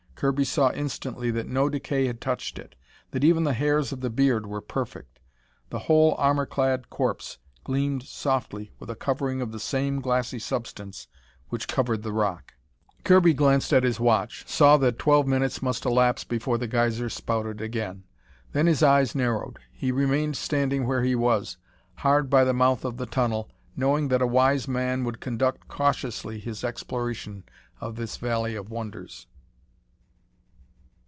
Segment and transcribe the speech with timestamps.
[0.21, 2.75] Kirby saw instantly that no decay had touched it,
[3.09, 5.17] that even the hairs of the beard were perfect.
[5.71, 11.07] The whole armor clad corpse gleamed softly with a covering of the same glassy substance
[11.49, 12.53] which covered the rock.
[13.03, 17.59] Kirby glanced at his watch, saw that twelve minutes must elapse before the geyser spouted
[17.59, 18.03] again.
[18.51, 19.57] Then his eyes narrowed.
[19.71, 21.57] He remained standing where he was,
[21.95, 26.37] hard by the mouth of the tunnel, knowing that a wise man would conduct cautiously
[26.39, 27.43] his exploration
[27.79, 29.25] of this valley of wonders.